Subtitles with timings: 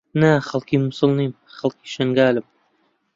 [0.19, 2.45] نا، خەڵکی مووسڵ نیم، خەڵکی شنگالم.